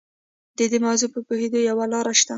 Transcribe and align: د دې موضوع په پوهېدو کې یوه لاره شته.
د 0.57 0.59
دې 0.71 0.79
موضوع 0.85 1.09
په 1.13 1.19
پوهېدو 1.27 1.59
کې 1.61 1.67
یوه 1.69 1.85
لاره 1.93 2.13
شته. 2.19 2.29